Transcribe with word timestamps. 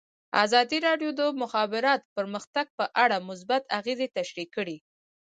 ازادي 0.45 0.77
راډیو 0.87 1.09
د 1.13 1.19
د 1.19 1.21
مخابراتو 1.41 2.11
پرمختګ 2.17 2.65
په 2.77 2.85
اړه 3.03 3.17
مثبت 3.29 3.61
اغېزې 3.79 4.07
تشریح 4.17 4.47
کړي. 4.55 4.77